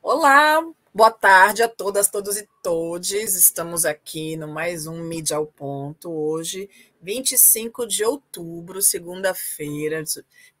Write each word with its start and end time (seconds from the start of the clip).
Olá, 0.00 0.62
boa 0.94 1.10
tarde 1.10 1.62
a 1.62 1.68
todas, 1.68 2.08
todos 2.08 2.36
e 2.36 2.48
todes. 2.62 3.34
Estamos 3.34 3.84
aqui 3.84 4.36
no 4.36 4.46
mais 4.46 4.86
um 4.86 5.02
Mídia 5.02 5.36
ao 5.36 5.46
Ponto. 5.46 6.08
Hoje, 6.10 6.70
25 7.02 7.84
de 7.86 8.04
outubro, 8.04 8.80
segunda-feira, 8.80 10.02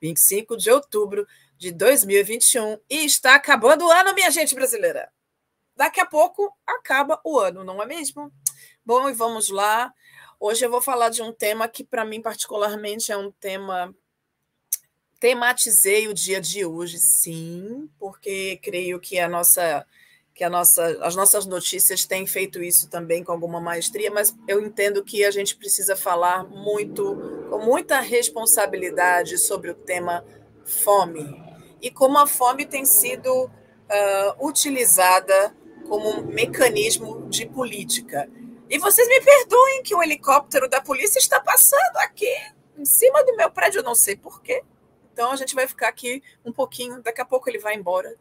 25 0.00 0.56
de 0.56 0.70
outubro 0.70 1.26
de 1.56 1.70
2021. 1.70 2.78
E 2.90 3.04
está 3.04 3.36
acabando 3.36 3.86
o 3.86 3.90
ano, 3.90 4.12
minha 4.12 4.30
gente 4.30 4.56
brasileira. 4.56 5.08
Daqui 5.76 6.00
a 6.00 6.06
pouco 6.06 6.52
acaba 6.66 7.20
o 7.24 7.38
ano, 7.38 7.62
não 7.62 7.80
é 7.80 7.86
mesmo? 7.86 8.32
Bom, 8.84 9.08
e 9.08 9.12
vamos 9.12 9.48
lá. 9.48 9.94
Hoje 10.40 10.66
eu 10.66 10.70
vou 10.70 10.82
falar 10.82 11.10
de 11.10 11.22
um 11.22 11.32
tema 11.32 11.68
que, 11.68 11.84
para 11.84 12.04
mim, 12.04 12.20
particularmente, 12.20 13.12
é 13.12 13.16
um 13.16 13.30
tema 13.30 13.94
tematizei 15.20 16.08
o 16.08 16.14
dia 16.14 16.40
de 16.40 16.64
hoje, 16.64 16.98
sim, 16.98 17.88
porque 17.98 18.58
creio 18.62 19.00
que 19.00 19.18
a 19.18 19.28
nossa 19.28 19.86
que 20.34 20.44
a 20.44 20.48
nossa, 20.48 20.86
as 21.02 21.16
nossas 21.16 21.46
notícias 21.46 22.04
têm 22.04 22.24
feito 22.24 22.62
isso 22.62 22.88
também 22.88 23.24
com 23.24 23.32
alguma 23.32 23.60
maestria, 23.60 24.08
mas 24.08 24.32
eu 24.46 24.64
entendo 24.64 25.02
que 25.02 25.24
a 25.24 25.32
gente 25.32 25.56
precisa 25.56 25.96
falar 25.96 26.44
muito, 26.44 27.16
com 27.50 27.58
muita 27.58 27.98
responsabilidade 27.98 29.36
sobre 29.36 29.72
o 29.72 29.74
tema 29.74 30.24
fome 30.64 31.42
e 31.82 31.90
como 31.90 32.18
a 32.18 32.26
fome 32.26 32.64
tem 32.64 32.84
sido 32.84 33.46
uh, 33.46 34.46
utilizada 34.46 35.52
como 35.88 36.08
um 36.08 36.22
mecanismo 36.22 37.28
de 37.28 37.44
política. 37.44 38.30
E 38.70 38.78
vocês 38.78 39.08
me 39.08 39.20
perdoem 39.20 39.82
que 39.82 39.94
o 39.94 40.00
helicóptero 40.00 40.68
da 40.68 40.80
polícia 40.80 41.18
está 41.18 41.40
passando 41.40 41.96
aqui 41.96 42.32
em 42.78 42.84
cima 42.84 43.24
do 43.24 43.34
meu 43.34 43.50
prédio, 43.50 43.80
eu 43.80 43.84
não 43.84 43.96
sei 43.96 44.14
porquê. 44.14 44.62
Então 45.18 45.32
a 45.32 45.36
gente 45.36 45.52
vai 45.52 45.66
ficar 45.66 45.88
aqui 45.88 46.22
um 46.44 46.52
pouquinho, 46.52 47.02
daqui 47.02 47.20
a 47.20 47.24
pouco 47.24 47.50
ele 47.50 47.58
vai 47.58 47.74
embora 47.74 48.14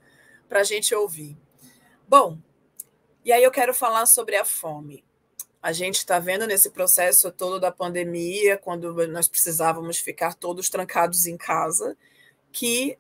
para 0.50 0.62
a 0.62 0.64
gente 0.64 0.96
ouvir. 0.96 1.38
Bom, 2.08 2.40
e 3.24 3.32
aí 3.32 3.44
eu 3.44 3.52
quero 3.52 3.72
falar 3.72 4.08
sobre 4.08 4.36
a 4.36 4.44
fome. 4.44 5.06
A 5.62 5.72
gente 5.72 5.98
está 5.98 6.18
vendo 6.18 6.48
nesse 6.48 6.72
processo 6.72 7.32
todo 7.32 7.60
da 7.60 7.72
pandemia, 7.72 8.58
quando 8.58 8.92
nós 9.10 9.28
precisávamos 9.28 10.00
ficar 10.00 10.34
todos 10.34 10.72
trancados 10.72 11.28
em 11.28 11.38
casa, 11.38 11.96
que 12.52 12.98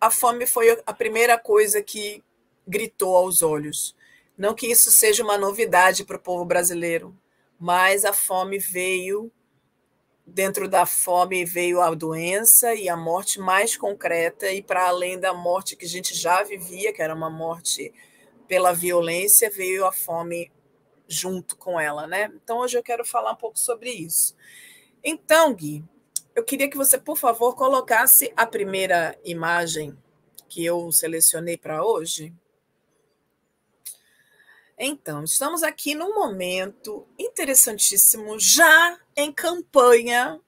a 0.00 0.10
fome 0.10 0.48
foi 0.48 0.76
a 0.84 0.92
primeira 0.92 1.38
coisa 1.38 1.80
que 1.80 2.20
gritou 2.66 3.16
aos 3.16 3.42
olhos. 3.42 3.94
Não 4.36 4.54
que 4.54 4.66
isso 4.66 4.90
seja 4.90 5.22
uma 5.22 5.38
novidade 5.38 6.04
para 6.04 6.16
o 6.16 6.20
povo 6.20 6.44
brasileiro, 6.44 7.16
mas 7.60 8.04
a 8.04 8.12
fome 8.12 8.58
veio 8.58 9.30
dentro 10.32 10.68
da 10.68 10.86
fome 10.86 11.44
veio 11.44 11.80
a 11.80 11.94
doença 11.94 12.74
e 12.74 12.88
a 12.88 12.96
morte 12.96 13.38
mais 13.38 13.76
concreta, 13.76 14.50
e 14.50 14.62
para 14.62 14.88
além 14.88 15.18
da 15.18 15.34
morte 15.34 15.76
que 15.76 15.84
a 15.84 15.88
gente 15.88 16.14
já 16.14 16.42
vivia, 16.42 16.92
que 16.92 17.02
era 17.02 17.14
uma 17.14 17.30
morte 17.30 17.92
pela 18.46 18.72
violência, 18.72 19.50
veio 19.50 19.86
a 19.86 19.92
fome 19.92 20.50
junto 21.06 21.56
com 21.56 21.78
ela, 21.78 22.06
né? 22.06 22.32
Então 22.42 22.58
hoje 22.58 22.78
eu 22.78 22.82
quero 22.82 23.04
falar 23.04 23.32
um 23.32 23.36
pouco 23.36 23.58
sobre 23.58 23.90
isso. 23.90 24.34
Então, 25.02 25.54
Gui, 25.54 25.84
eu 26.34 26.44
queria 26.44 26.70
que 26.70 26.76
você, 26.76 26.98
por 26.98 27.16
favor, 27.16 27.54
colocasse 27.56 28.32
a 28.36 28.46
primeira 28.46 29.18
imagem 29.24 29.96
que 30.48 30.64
eu 30.64 30.90
selecionei 30.92 31.56
para 31.56 31.84
hoje. 31.84 32.32
Então, 34.82 35.22
estamos 35.24 35.62
aqui 35.62 35.94
num 35.94 36.14
momento 36.14 37.06
interessantíssimo, 37.18 38.40
já 38.40 38.98
em 39.14 39.30
campanha, 39.30 40.40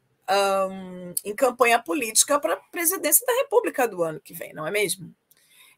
um, 0.70 1.14
em 1.22 1.34
campanha 1.34 1.78
política 1.78 2.40
para 2.40 2.54
a 2.54 2.56
presidência 2.56 3.26
da 3.26 3.34
República 3.34 3.86
do 3.86 4.02
ano 4.02 4.18
que 4.18 4.32
vem, 4.32 4.54
não 4.54 4.66
é 4.66 4.70
mesmo? 4.70 5.14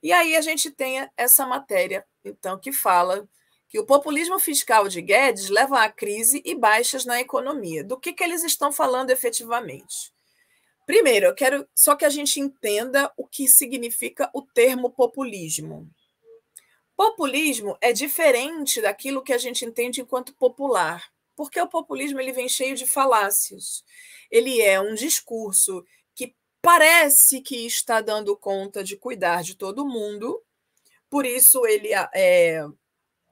E 0.00 0.12
aí 0.12 0.36
a 0.36 0.40
gente 0.40 0.70
tem 0.70 1.04
essa 1.16 1.44
matéria, 1.44 2.06
então, 2.24 2.56
que 2.56 2.70
fala 2.70 3.28
que 3.68 3.80
o 3.80 3.84
populismo 3.84 4.38
fiscal 4.38 4.86
de 4.86 5.02
Guedes 5.02 5.48
leva 5.48 5.82
à 5.82 5.90
crise 5.90 6.40
e 6.44 6.54
baixas 6.54 7.04
na 7.04 7.20
economia. 7.20 7.82
Do 7.82 7.98
que, 7.98 8.12
que 8.12 8.22
eles 8.22 8.44
estão 8.44 8.70
falando 8.70 9.10
efetivamente? 9.10 10.14
Primeiro, 10.86 11.26
eu 11.26 11.34
quero 11.34 11.66
só 11.74 11.96
que 11.96 12.04
a 12.04 12.10
gente 12.10 12.38
entenda 12.38 13.10
o 13.16 13.26
que 13.26 13.48
significa 13.48 14.30
o 14.32 14.42
termo 14.42 14.90
populismo. 14.90 15.90
Populismo 16.96 17.76
é 17.80 17.92
diferente 17.92 18.80
daquilo 18.80 19.22
que 19.22 19.32
a 19.32 19.38
gente 19.38 19.64
entende 19.64 20.00
enquanto 20.00 20.34
popular, 20.34 21.04
porque 21.34 21.60
o 21.60 21.68
populismo 21.68 22.20
ele 22.20 22.32
vem 22.32 22.48
cheio 22.48 22.76
de 22.76 22.86
falácias. 22.86 23.84
Ele 24.30 24.60
é 24.60 24.80
um 24.80 24.94
discurso 24.94 25.84
que 26.14 26.34
parece 26.62 27.40
que 27.40 27.66
está 27.66 28.00
dando 28.00 28.36
conta 28.36 28.84
de 28.84 28.96
cuidar 28.96 29.42
de 29.42 29.56
todo 29.56 29.86
mundo, 29.86 30.40
por 31.10 31.26
isso 31.26 31.66
ele 31.66 31.90
é, 32.14 32.64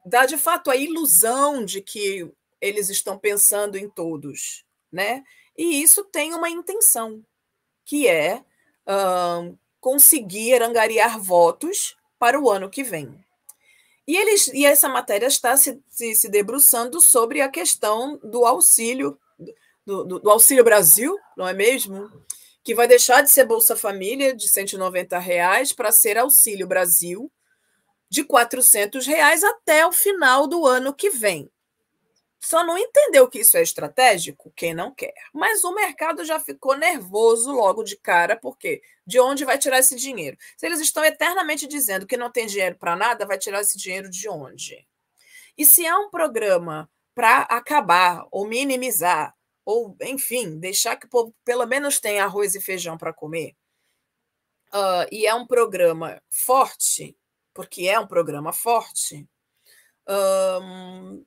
dá 0.04 0.26
de 0.26 0.36
fato 0.36 0.70
a 0.70 0.76
ilusão 0.76 1.64
de 1.64 1.80
que 1.80 2.28
eles 2.60 2.88
estão 2.88 3.18
pensando 3.18 3.76
em 3.76 3.88
todos, 3.88 4.64
né? 4.90 5.22
E 5.56 5.82
isso 5.82 6.04
tem 6.04 6.34
uma 6.34 6.48
intenção, 6.48 7.24
que 7.84 8.08
é 8.08 8.44
conseguir 9.80 10.62
angariar 10.62 11.18
votos 11.20 11.96
para 12.18 12.40
o 12.40 12.50
ano 12.50 12.70
que 12.70 12.82
vem. 12.82 13.22
E, 14.06 14.16
eles, 14.16 14.48
e 14.48 14.66
essa 14.66 14.88
matéria 14.88 15.26
está 15.26 15.56
se, 15.56 15.80
se, 15.88 16.14
se 16.14 16.28
debruçando 16.28 17.00
sobre 17.00 17.40
a 17.40 17.48
questão 17.48 18.18
do 18.22 18.44
auxílio, 18.44 19.18
do, 19.86 20.04
do, 20.04 20.18
do, 20.18 20.30
Auxílio 20.30 20.64
Brasil, 20.64 21.16
não 21.36 21.46
é 21.46 21.52
mesmo? 21.52 22.10
Que 22.64 22.74
vai 22.74 22.88
deixar 22.88 23.22
de 23.22 23.30
ser 23.30 23.44
Bolsa 23.44 23.76
Família 23.76 24.34
de 24.34 24.48
190 24.48 25.18
reais 25.18 25.72
para 25.72 25.92
ser 25.92 26.18
Auxílio 26.18 26.66
Brasil 26.66 27.30
de 28.08 28.24
400 28.24 29.06
reais 29.06 29.42
até 29.42 29.86
o 29.86 29.92
final 29.92 30.46
do 30.46 30.66
ano 30.66 30.94
que 30.94 31.10
vem. 31.10 31.50
Só 32.44 32.64
não 32.64 32.76
entendeu 32.76 33.28
que 33.28 33.38
isso 33.38 33.56
é 33.56 33.62
estratégico 33.62 34.52
quem 34.56 34.74
não 34.74 34.92
quer. 34.92 35.14
Mas 35.32 35.62
o 35.62 35.72
mercado 35.72 36.24
já 36.24 36.40
ficou 36.40 36.76
nervoso 36.76 37.52
logo 37.52 37.84
de 37.84 37.96
cara, 37.96 38.36
porque 38.36 38.82
de 39.06 39.20
onde 39.20 39.44
vai 39.44 39.56
tirar 39.58 39.78
esse 39.78 39.94
dinheiro? 39.94 40.36
Se 40.56 40.66
eles 40.66 40.80
estão 40.80 41.04
eternamente 41.04 41.68
dizendo 41.68 42.04
que 42.04 42.16
não 42.16 42.32
tem 42.32 42.46
dinheiro 42.46 42.76
para 42.76 42.96
nada, 42.96 43.24
vai 43.24 43.38
tirar 43.38 43.60
esse 43.60 43.78
dinheiro 43.78 44.10
de 44.10 44.28
onde? 44.28 44.84
E 45.56 45.64
se 45.64 45.86
é 45.86 45.96
um 45.96 46.10
programa 46.10 46.90
para 47.14 47.42
acabar 47.42 48.26
ou 48.32 48.44
minimizar, 48.48 49.32
ou, 49.64 49.96
enfim, 50.02 50.58
deixar 50.58 50.96
que 50.96 51.06
o 51.06 51.10
povo 51.10 51.32
pelo 51.44 51.64
menos 51.64 52.00
tenha 52.00 52.24
arroz 52.24 52.56
e 52.56 52.60
feijão 52.60 52.98
para 52.98 53.12
comer, 53.12 53.54
uh, 54.74 55.06
e 55.12 55.26
é 55.26 55.34
um 55.34 55.46
programa 55.46 56.20
forte, 56.28 57.16
porque 57.54 57.86
é 57.86 58.00
um 58.00 58.06
programa 58.06 58.52
forte, 58.52 59.28
um, 60.08 61.24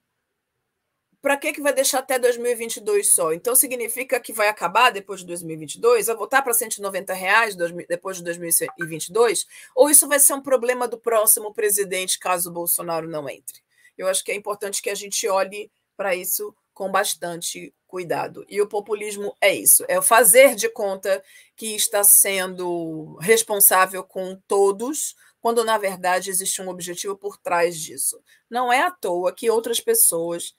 para 1.26 1.38
que, 1.38 1.54
que 1.54 1.62
vai 1.62 1.74
deixar 1.74 1.98
até 1.98 2.20
2022 2.20 3.16
só? 3.16 3.34
Então 3.34 3.56
significa 3.56 4.20
que 4.20 4.32
vai 4.32 4.48
acabar 4.48 4.92
depois 4.92 5.22
de 5.22 5.26
2022? 5.26 6.06
Vai 6.06 6.16
voltar 6.16 6.44
para 6.44 6.54
190 6.54 7.16
reais 7.16 7.56
depois 7.90 8.18
de 8.18 8.24
2022? 8.26 9.48
Ou 9.76 9.90
isso 9.90 10.08
vai 10.08 10.20
ser 10.20 10.36
um 10.36 10.42
problema 10.42 10.88
do 10.88 11.00
próximo 11.00 11.52
presidente 11.52 12.20
caso 12.20 12.52
o 12.52 12.54
Bolsonaro 12.54 13.08
não 13.08 13.28
entre? 13.28 13.64
Eu 13.98 14.08
acho 14.08 14.24
que 14.24 14.32
é 14.32 14.36
importante 14.36 14.84
que 14.84 14.90
a 14.92 14.94
gente 14.94 15.28
olhe 15.28 15.72
para 15.98 16.16
isso 16.16 16.56
com 16.76 16.92
bastante 16.92 17.74
cuidado. 17.88 18.46
E 18.48 18.62
o 18.62 18.68
populismo 18.68 19.36
é 19.42 19.52
isso: 19.52 19.84
é 19.88 20.00
fazer 20.04 20.54
de 20.54 20.70
conta 20.70 21.24
que 21.56 21.76
está 21.76 22.04
sendo 22.04 23.18
responsável 23.20 24.04
com 24.04 24.40
todos, 24.48 25.16
quando 25.42 25.64
na 25.64 25.80
verdade 25.80 26.30
existe 26.30 26.62
um 26.62 26.70
objetivo 26.70 27.18
por 27.18 27.36
trás 27.36 27.80
disso. 27.80 28.22
Não 28.48 28.72
é 28.72 28.82
à 28.82 28.92
toa 28.92 29.34
que 29.34 29.50
outras 29.50 29.80
pessoas 29.80 30.54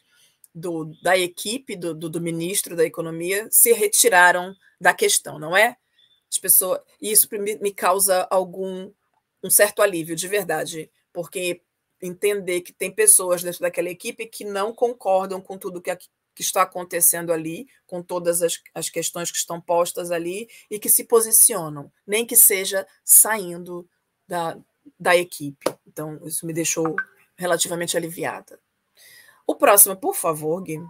do, 0.57 0.91
da 1.03 1.19
equipe 1.19 1.77
do, 1.77 1.95
do, 1.95 2.09
do, 2.09 2.19
ministro 2.19 2.75
da 2.75 2.85
Economia 2.85 3.47
se 3.51 3.75
retiraram 3.75 4.57
da 4.81 4.95
questão, 4.95 5.39
não 5.39 5.55
é? 5.55 5.77
As 6.33 6.39
pessoas, 6.39 6.81
e 7.01 7.13
isso 7.13 7.29
me, 7.31 7.75
causa 7.75 8.27
algum 8.31 8.91
um 9.45 9.51
certo 9.51 9.83
alívio 9.83 10.17
de 10.17 10.27
verdade, 10.27 10.91
porque 11.13 11.61
entender 12.03 12.63
que 12.63 12.73
tem 12.73 12.91
pessoas 12.91 13.43
dentro 13.43 13.61
daquela 13.61 13.91
equipe 13.91 14.27
que 14.27 14.45
não 14.45 14.73
concordam 14.73 15.43
com 15.43 15.59
tudo 15.59 15.81
que, 15.81 15.95
que 16.35 16.43
está 16.43 16.63
acontecendo 16.63 17.35
ali, 17.35 17.69
com 17.87 18.03
todas 18.03 18.43
as, 18.43 18.59
as 18.75 18.89
questões 18.89 19.31
que 19.31 19.37
estão 19.37 19.61
postas 19.61 20.11
ali, 20.11 20.49
e 20.71 20.79
que 20.79 20.89
se 20.89 21.05
posicionam, 21.05 21.93
nem 22.07 22.25
que 22.25 22.35
seja 22.35 22.87
saindo 23.05 23.87
da, 24.27 24.59
da 24.99 25.15
equipe. 25.15 25.67
Então, 25.87 26.19
isso 26.27 26.47
me 26.47 26.55
deixou 26.55 26.97
relativamente 27.37 27.97
aliviada. 27.97 28.59
O 29.47 29.55
próximo, 29.55 29.97
por 29.97 30.15
favor, 30.15 30.61
Gui. 30.63 30.81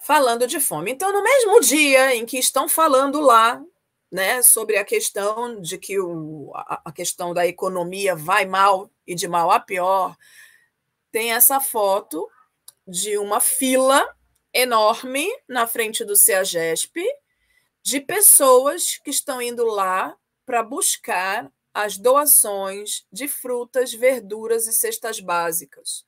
Falando 0.00 0.46
de 0.46 0.60
fome. 0.60 0.92
Então, 0.92 1.12
no 1.12 1.22
mesmo 1.22 1.60
dia 1.60 2.14
em 2.14 2.24
que 2.24 2.38
estão 2.38 2.68
falando 2.68 3.20
lá 3.20 3.62
né, 4.10 4.42
sobre 4.42 4.76
a 4.76 4.84
questão 4.84 5.60
de 5.60 5.76
que 5.76 5.98
o, 5.98 6.50
a, 6.54 6.82
a 6.86 6.92
questão 6.92 7.34
da 7.34 7.46
economia 7.46 8.14
vai 8.14 8.46
mal 8.46 8.90
e 9.06 9.14
de 9.14 9.28
mal 9.28 9.50
a 9.50 9.60
pior, 9.60 10.16
tem 11.10 11.32
essa 11.32 11.60
foto 11.60 12.28
de 12.86 13.18
uma 13.18 13.40
fila 13.40 14.08
enorme 14.52 15.28
na 15.46 15.66
frente 15.66 16.04
do 16.04 16.16
CEAGESP 16.16 17.04
de 17.82 18.00
pessoas 18.00 18.98
que 18.98 19.10
estão 19.10 19.40
indo 19.40 19.64
lá 19.64 20.16
para 20.44 20.62
buscar 20.62 21.50
as 21.72 21.96
doações 21.96 23.06
de 23.12 23.28
frutas, 23.28 23.92
verduras 23.92 24.66
e 24.66 24.72
cestas 24.72 25.20
básicas. 25.20 26.04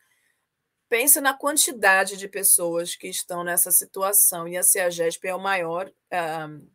Pense 0.91 1.21
na 1.21 1.33
quantidade 1.33 2.17
de 2.17 2.27
pessoas 2.27 2.97
que 2.97 3.07
estão 3.07 3.45
nessa 3.45 3.71
situação, 3.71 4.49
e 4.49 4.57
a 4.57 4.63
CEAGESP 4.65 5.29
é 5.29 5.35
o 5.35 5.39
maior 5.39 5.87
uh, 5.87 6.69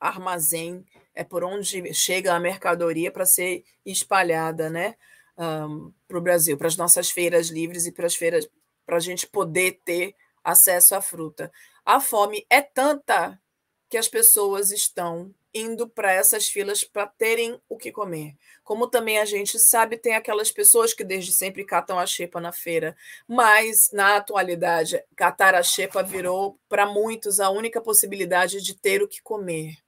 armazém, 0.00 0.84
é 1.14 1.22
por 1.22 1.44
onde 1.44 1.94
chega 1.94 2.34
a 2.34 2.40
mercadoria 2.40 3.08
para 3.08 3.24
ser 3.24 3.64
espalhada 3.84 4.68
né, 4.68 4.96
um, 5.38 5.92
para 6.08 6.18
o 6.18 6.20
Brasil, 6.20 6.58
para 6.58 6.66
as 6.66 6.76
nossas 6.76 7.08
feiras 7.08 7.46
livres 7.46 7.86
e 7.86 7.92
para 7.92 8.06
as 8.06 8.16
feiras, 8.16 8.50
para 8.84 8.96
a 8.96 9.00
gente 9.00 9.28
poder 9.28 9.80
ter 9.84 10.16
acesso 10.42 10.96
à 10.96 11.00
fruta. 11.00 11.52
A 11.84 12.00
fome 12.00 12.44
é 12.50 12.60
tanta 12.60 13.40
que 13.88 13.96
as 13.96 14.08
pessoas 14.08 14.72
estão 14.72 15.32
indo 15.56 15.88
para 15.88 16.12
essas 16.12 16.48
filas 16.48 16.84
para 16.84 17.06
terem 17.06 17.60
o 17.68 17.76
que 17.76 17.90
comer. 17.90 18.36
Como 18.62 18.88
também 18.88 19.18
a 19.18 19.24
gente 19.24 19.58
sabe, 19.58 19.96
tem 19.96 20.14
aquelas 20.14 20.50
pessoas 20.50 20.92
que 20.92 21.04
desde 21.04 21.32
sempre 21.32 21.64
catam 21.64 21.98
a 21.98 22.06
xepa 22.06 22.40
na 22.40 22.52
feira, 22.52 22.96
mas 23.26 23.90
na 23.92 24.16
atualidade, 24.16 25.02
catar 25.14 25.54
a 25.54 25.62
xepa 25.62 26.02
virou 26.02 26.58
para 26.68 26.84
muitos 26.84 27.40
a 27.40 27.48
única 27.50 27.80
possibilidade 27.80 28.60
de 28.60 28.74
ter 28.74 29.02
o 29.02 29.08
que 29.08 29.22
comer. 29.22 29.78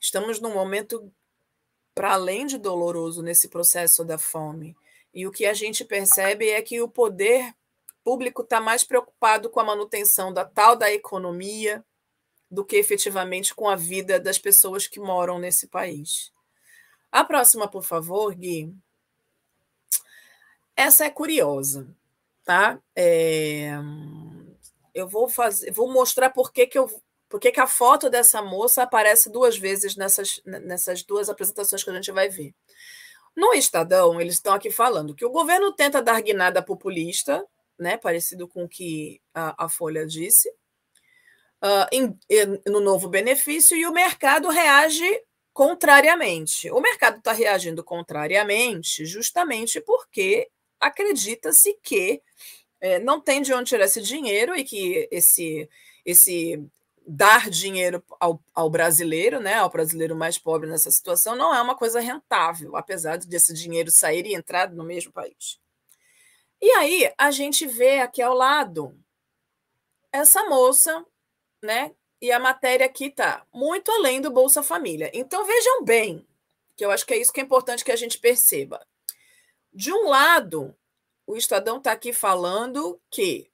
Estamos 0.00 0.40
num 0.40 0.54
momento 0.54 1.12
para 1.94 2.12
além 2.12 2.46
de 2.46 2.56
doloroso 2.56 3.22
nesse 3.22 3.48
processo 3.48 4.04
da 4.04 4.16
fome. 4.16 4.76
E 5.12 5.26
o 5.26 5.32
que 5.32 5.44
a 5.44 5.52
gente 5.52 5.84
percebe 5.84 6.48
é 6.48 6.62
que 6.62 6.80
o 6.80 6.88
poder 6.88 7.52
público 8.04 8.42
está 8.42 8.60
mais 8.60 8.84
preocupado 8.84 9.50
com 9.50 9.60
a 9.60 9.64
manutenção 9.64 10.32
da 10.32 10.44
tal 10.44 10.76
da 10.76 10.90
economia 10.92 11.84
do 12.50 12.64
que 12.64 12.76
efetivamente 12.76 13.54
com 13.54 13.68
a 13.68 13.76
vida 13.76 14.18
das 14.18 14.38
pessoas 14.38 14.86
que 14.86 14.98
moram 14.98 15.38
nesse 15.38 15.68
país. 15.68 16.32
A 17.12 17.24
próxima, 17.24 17.68
por 17.68 17.84
favor, 17.84 18.34
Gui. 18.34 18.74
Essa 20.76 21.04
é 21.04 21.10
curiosa, 21.10 21.88
tá? 22.44 22.80
É... 22.96 23.72
Eu 24.94 25.06
vou 25.06 25.28
fazer, 25.28 25.70
vou 25.70 25.92
mostrar 25.92 26.30
por 26.30 26.52
que, 26.52 26.66
que 26.66 26.78
eu 26.78 26.90
por 27.28 27.38
que, 27.38 27.52
que 27.52 27.60
a 27.60 27.66
foto 27.66 28.10
dessa 28.10 28.42
moça 28.42 28.82
aparece 28.82 29.30
duas 29.30 29.56
vezes 29.56 29.94
nessas, 29.94 30.42
nessas 30.44 31.04
duas 31.04 31.28
apresentações 31.28 31.84
que 31.84 31.88
a 31.88 31.94
gente 31.94 32.10
vai 32.10 32.28
ver. 32.28 32.52
No 33.36 33.54
Estadão, 33.54 34.20
eles 34.20 34.34
estão 34.34 34.52
aqui 34.52 34.68
falando 34.68 35.14
que 35.14 35.24
o 35.24 35.30
governo 35.30 35.72
tenta 35.72 36.02
dar 36.02 36.20
guinada 36.20 36.60
populista, 36.60 37.46
né, 37.78 37.96
parecido 37.96 38.48
com 38.48 38.64
o 38.64 38.68
que 38.68 39.22
a, 39.32 39.64
a 39.64 39.68
Folha 39.68 40.04
disse, 40.04 40.52
uh, 41.62 41.86
em, 41.92 42.18
no 42.66 42.80
novo 42.80 43.08
benefício 43.08 43.76
e 43.76 43.86
o 43.86 43.92
mercado 43.92 44.48
reage 44.48 45.08
contrariamente. 45.52 46.70
O 46.70 46.80
mercado 46.80 47.18
está 47.18 47.32
reagindo 47.32 47.84
contrariamente 47.84 49.04
justamente 49.04 49.80
porque 49.80 50.48
acredita-se 50.78 51.78
que 51.82 52.22
é, 52.80 52.98
não 52.98 53.20
tem 53.20 53.42
de 53.42 53.52
onde 53.52 53.68
tirar 53.68 53.84
esse 53.84 54.00
dinheiro 54.00 54.56
e 54.56 54.64
que 54.64 55.06
esse, 55.10 55.68
esse 56.04 56.64
dar 57.06 57.50
dinheiro 57.50 58.02
ao, 58.18 58.42
ao, 58.54 58.70
brasileiro, 58.70 59.40
né, 59.40 59.54
ao 59.56 59.68
brasileiro 59.68 60.16
mais 60.16 60.38
pobre 60.38 60.68
nessa 60.68 60.90
situação, 60.90 61.36
não 61.36 61.54
é 61.54 61.60
uma 61.60 61.76
coisa 61.76 62.00
rentável, 62.00 62.76
apesar 62.76 63.18
desse 63.18 63.52
dinheiro 63.52 63.90
sair 63.90 64.24
e 64.26 64.34
entrar 64.34 64.70
no 64.70 64.84
mesmo 64.84 65.12
país. 65.12 65.60
E 66.60 66.70
aí 66.72 67.12
a 67.18 67.30
gente 67.30 67.66
vê 67.66 68.00
aqui 68.00 68.22
ao 68.22 68.34
lado 68.34 68.98
essa 70.12 70.44
moça 70.44 71.04
né? 71.62 71.92
E 72.20 72.30
a 72.30 72.38
matéria 72.38 72.86
aqui 72.86 73.06
está 73.06 73.46
muito 73.52 73.90
além 73.90 74.20
do 74.20 74.30
Bolsa 74.30 74.62
Família. 74.62 75.10
Então 75.14 75.44
vejam 75.44 75.84
bem, 75.84 76.26
que 76.76 76.84
eu 76.84 76.90
acho 76.90 77.06
que 77.06 77.14
é 77.14 77.18
isso 77.18 77.32
que 77.32 77.40
é 77.40 77.42
importante 77.42 77.84
que 77.84 77.92
a 77.92 77.96
gente 77.96 78.18
perceba. 78.18 78.84
De 79.72 79.92
um 79.92 80.08
lado, 80.08 80.74
o 81.26 81.36
Estadão 81.36 81.78
está 81.78 81.92
aqui 81.92 82.12
falando 82.12 83.00
que 83.10 83.50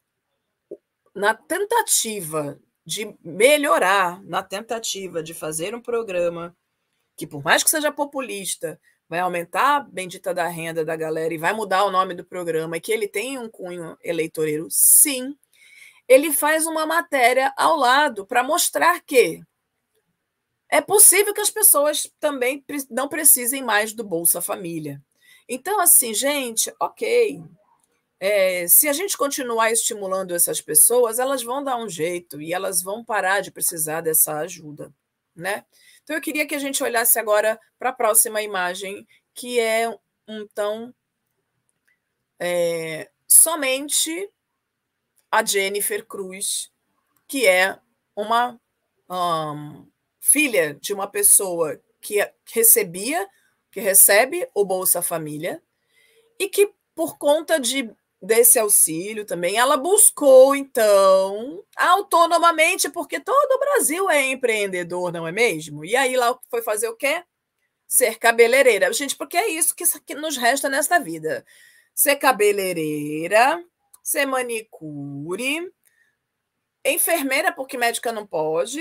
na 1.14 1.34
tentativa 1.34 2.58
de 2.84 3.16
melhorar, 3.22 4.22
na 4.22 4.42
tentativa 4.42 5.22
de 5.22 5.34
fazer 5.34 5.74
um 5.74 5.80
programa 5.80 6.56
que, 7.16 7.26
por 7.26 7.42
mais 7.42 7.64
que 7.64 7.70
seja 7.70 7.90
populista, 7.90 8.80
vai 9.08 9.20
aumentar 9.20 9.76
a 9.76 9.80
bendita 9.80 10.34
da 10.34 10.46
renda 10.46 10.84
da 10.84 10.96
galera 10.96 11.32
e 11.32 11.38
vai 11.38 11.52
mudar 11.52 11.84
o 11.84 11.90
nome 11.90 12.14
do 12.14 12.24
programa 12.24 12.76
e 12.76 12.80
que 12.80 12.92
ele 12.92 13.08
tem 13.08 13.38
um 13.38 13.48
cunho 13.48 13.96
eleitoreiro, 14.02 14.66
sim, 14.70 15.36
ele 16.08 16.32
faz 16.32 16.66
uma 16.66 16.86
matéria 16.86 17.52
ao 17.56 17.76
lado 17.76 18.26
para 18.26 18.42
mostrar 18.42 19.00
que 19.00 19.42
é 20.68 20.80
possível 20.80 21.32
que 21.32 21.40
as 21.40 21.50
pessoas 21.50 22.10
também 22.18 22.64
não 22.90 23.08
precisem 23.08 23.62
mais 23.62 23.92
do 23.92 24.04
Bolsa 24.04 24.40
Família. 24.40 25.00
Então, 25.48 25.80
assim, 25.80 26.12
gente, 26.12 26.72
ok. 26.80 27.40
É, 28.18 28.66
se 28.66 28.88
a 28.88 28.92
gente 28.92 29.16
continuar 29.16 29.70
estimulando 29.70 30.34
essas 30.34 30.60
pessoas, 30.60 31.18
elas 31.18 31.42
vão 31.42 31.62
dar 31.62 31.76
um 31.76 31.88
jeito 31.88 32.40
e 32.40 32.52
elas 32.52 32.82
vão 32.82 33.04
parar 33.04 33.40
de 33.40 33.52
precisar 33.52 34.00
dessa 34.00 34.38
ajuda, 34.38 34.92
né? 35.34 35.64
Então, 36.02 36.16
eu 36.16 36.22
queria 36.22 36.46
que 36.46 36.54
a 36.54 36.58
gente 36.58 36.82
olhasse 36.82 37.18
agora 37.18 37.60
para 37.78 37.90
a 37.90 37.92
próxima 37.92 38.42
imagem, 38.42 39.06
que 39.34 39.60
é 39.60 39.94
então 40.26 40.92
é, 42.40 43.08
somente 43.28 44.30
a 45.30 45.44
Jennifer 45.44 46.04
Cruz, 46.04 46.70
que 47.28 47.46
é 47.46 47.78
uma 48.14 48.58
um, 49.10 49.86
filha 50.20 50.74
de 50.74 50.92
uma 50.92 51.06
pessoa 51.06 51.80
que 52.00 52.16
recebia, 52.52 53.28
que 53.70 53.80
recebe 53.80 54.48
o 54.54 54.64
Bolsa 54.64 55.02
Família, 55.02 55.62
e 56.38 56.48
que, 56.48 56.72
por 56.94 57.18
conta 57.18 57.58
de 57.58 57.90
desse 58.20 58.58
auxílio 58.58 59.24
também, 59.24 59.56
ela 59.56 59.76
buscou, 59.76 60.56
então, 60.56 61.62
autonomamente, 61.76 62.88
porque 62.88 63.20
todo 63.20 63.52
o 63.52 63.58
Brasil 63.58 64.10
é 64.10 64.30
empreendedor, 64.30 65.12
não 65.12 65.26
é 65.26 65.32
mesmo? 65.32 65.84
E 65.84 65.94
aí 65.94 66.16
lá 66.16 66.36
foi 66.50 66.62
fazer 66.62 66.88
o 66.88 66.96
quê? 66.96 67.22
Ser 67.86 68.18
cabeleireira. 68.18 68.92
Gente, 68.92 69.14
porque 69.16 69.36
é 69.36 69.48
isso 69.48 69.74
que 69.74 70.14
nos 70.14 70.36
resta 70.36 70.68
nesta 70.68 70.98
vida. 70.98 71.44
Ser 71.94 72.16
cabeleireira, 72.16 73.62
ser 74.06 74.24
manicure, 74.24 75.68
enfermeira, 76.84 77.52
porque 77.52 77.76
médica 77.76 78.12
não 78.12 78.24
pode, 78.24 78.80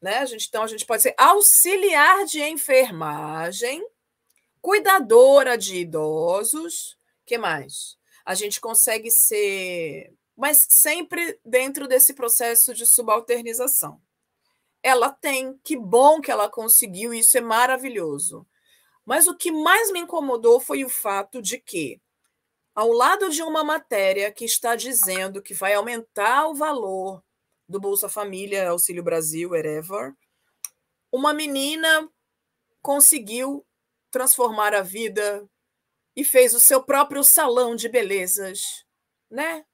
né? 0.00 0.20
A 0.20 0.24
gente, 0.24 0.48
então, 0.48 0.62
a 0.62 0.66
gente 0.66 0.86
pode 0.86 1.02
ser 1.02 1.14
auxiliar 1.18 2.24
de 2.24 2.42
enfermagem, 2.42 3.86
cuidadora 4.62 5.58
de 5.58 5.76
idosos, 5.76 6.98
que 7.26 7.36
mais? 7.36 7.98
A 8.24 8.34
gente 8.34 8.58
consegue 8.58 9.10
ser, 9.10 10.14
mas 10.34 10.66
sempre 10.70 11.38
dentro 11.44 11.86
desse 11.86 12.14
processo 12.14 12.72
de 12.72 12.86
subalternização. 12.86 14.00
Ela 14.82 15.10
tem, 15.10 15.58
que 15.62 15.76
bom 15.76 16.22
que 16.22 16.30
ela 16.30 16.48
conseguiu, 16.48 17.12
isso 17.12 17.36
é 17.36 17.42
maravilhoso. 17.42 18.46
Mas 19.04 19.26
o 19.26 19.36
que 19.36 19.52
mais 19.52 19.92
me 19.92 20.00
incomodou 20.00 20.58
foi 20.58 20.86
o 20.86 20.88
fato 20.88 21.42
de 21.42 21.58
que 21.58 22.00
ao 22.74 22.90
lado 22.90 23.30
de 23.30 23.42
uma 23.42 23.62
matéria 23.62 24.32
que 24.32 24.44
está 24.44 24.74
dizendo 24.74 25.40
que 25.40 25.54
vai 25.54 25.74
aumentar 25.74 26.48
o 26.48 26.54
valor 26.54 27.22
do 27.68 27.80
Bolsa 27.80 28.08
Família, 28.08 28.68
Auxílio 28.68 29.02
Brasil, 29.02 29.50
whatever, 29.50 30.12
uma 31.10 31.32
menina 31.32 32.10
conseguiu 32.82 33.64
transformar 34.10 34.74
a 34.74 34.82
vida 34.82 35.48
e 36.16 36.24
fez 36.24 36.54
o 36.54 36.60
seu 36.60 36.82
próprio 36.82 37.24
salão 37.24 37.74
de 37.74 37.88
belezas, 37.88 38.84
né? 39.30 39.64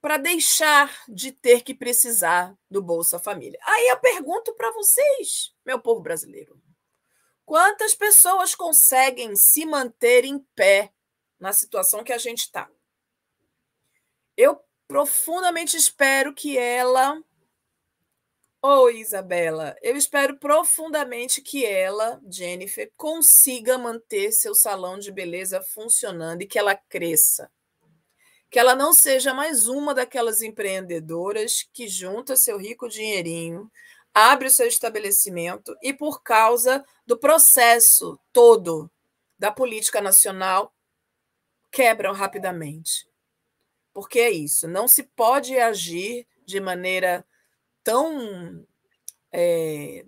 Para 0.00 0.16
deixar 0.16 1.04
de 1.08 1.32
ter 1.32 1.62
que 1.62 1.74
precisar 1.74 2.56
do 2.70 2.80
Bolsa 2.80 3.18
Família. 3.18 3.58
Aí 3.62 3.88
eu 3.88 3.98
pergunto 3.98 4.54
para 4.54 4.70
vocês, 4.70 5.52
meu 5.64 5.80
povo 5.80 6.00
brasileiro, 6.00 6.60
quantas 7.44 7.94
pessoas 7.94 8.54
conseguem 8.54 9.34
se 9.34 9.66
manter 9.66 10.24
em 10.24 10.38
pé 10.54 10.92
na 11.38 11.52
situação 11.52 12.02
que 12.02 12.12
a 12.12 12.18
gente 12.18 12.40
está. 12.40 12.68
Eu 14.36 14.60
profundamente 14.86 15.76
espero 15.76 16.34
que 16.34 16.56
ela. 16.56 17.22
Oi, 18.62 19.00
Isabela. 19.00 19.76
Eu 19.82 19.96
espero 19.96 20.38
profundamente 20.38 21.40
que 21.40 21.64
ela, 21.64 22.20
Jennifer, 22.28 22.90
consiga 22.96 23.78
manter 23.78 24.32
seu 24.32 24.54
salão 24.54 24.98
de 24.98 25.12
beleza 25.12 25.62
funcionando 25.62 26.42
e 26.42 26.46
que 26.46 26.58
ela 26.58 26.74
cresça. 26.74 27.50
Que 28.50 28.58
ela 28.58 28.74
não 28.74 28.92
seja 28.92 29.34
mais 29.34 29.68
uma 29.68 29.94
daquelas 29.94 30.40
empreendedoras 30.40 31.66
que 31.72 31.88
junta 31.88 32.36
seu 32.36 32.58
rico 32.58 32.88
dinheirinho, 32.88 33.70
abre 34.14 34.48
o 34.48 34.50
seu 34.50 34.66
estabelecimento 34.66 35.76
e, 35.82 35.92
por 35.92 36.22
causa 36.22 36.84
do 37.06 37.18
processo 37.18 38.18
todo 38.32 38.90
da 39.38 39.52
política 39.52 40.00
nacional, 40.00 40.72
quebram 41.76 42.14
rapidamente. 42.14 43.06
Porque 43.92 44.18
é 44.18 44.30
isso, 44.30 44.66
não 44.66 44.88
se 44.88 45.02
pode 45.02 45.58
agir 45.58 46.26
de 46.46 46.58
maneira 46.58 47.22
tão 47.84 48.66
é, 49.30 50.06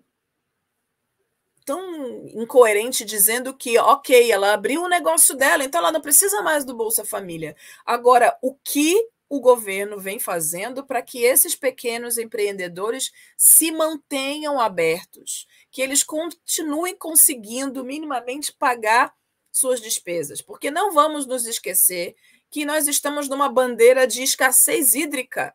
tão 1.67 2.27
incoerente 2.29 3.05
dizendo 3.05 3.55
que, 3.55 3.79
ok, 3.79 4.33
ela 4.33 4.55
abriu 4.55 4.83
o 4.83 4.89
negócio 4.89 5.37
dela, 5.37 5.63
então 5.63 5.81
ela 5.81 5.93
não 5.93 6.01
precisa 6.01 6.41
mais 6.41 6.65
do 6.65 6.75
Bolsa 6.75 7.05
Família. 7.05 7.55
Agora, 7.85 8.35
o 8.41 8.55
que 8.55 8.97
o 9.29 9.39
governo 9.39 10.01
vem 10.01 10.19
fazendo 10.19 10.87
para 10.87 11.03
que 11.03 11.23
esses 11.23 11.55
pequenos 11.55 12.17
empreendedores 12.17 13.13
se 13.37 13.71
mantenham 13.71 14.59
abertos, 14.59 15.47
que 15.71 15.83
eles 15.83 16.03
continuem 16.03 16.97
conseguindo 16.97 17.85
minimamente 17.85 18.55
pagar 18.55 19.15
suas 19.51 19.81
despesas, 19.81 20.41
porque 20.41 20.71
não 20.71 20.93
vamos 20.93 21.27
nos 21.27 21.47
esquecer 21.47 22.15
que 22.51 22.65
nós 22.65 22.87
estamos 22.87 23.29
numa 23.29 23.49
bandeira 23.49 24.07
de 24.07 24.23
escassez 24.23 24.95
hídrica 24.95 25.55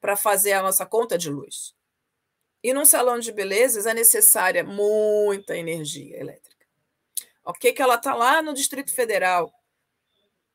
para 0.00 0.16
fazer 0.16 0.52
a 0.52 0.62
nossa 0.62 0.84
conta 0.86 1.16
de 1.16 1.30
luz. 1.30 1.74
E 2.62 2.74
num 2.74 2.84
salão 2.84 3.18
de 3.18 3.32
belezas 3.32 3.86
é 3.86 3.94
necessária 3.94 4.62
muita 4.62 5.56
energia 5.56 6.18
elétrica. 6.18 6.66
Ok, 7.44 7.72
que 7.72 7.80
ela 7.80 7.94
está 7.94 8.14
lá 8.14 8.42
no 8.42 8.52
Distrito 8.52 8.92
Federal. 8.92 9.52